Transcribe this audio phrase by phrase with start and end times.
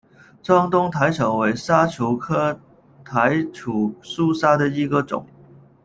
[0.41, 2.59] 藏东薹草为莎草科
[3.05, 5.27] 薹草属下的一个种。